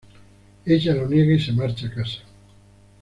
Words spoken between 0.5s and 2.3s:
Ella lo niega y se marcha a casa.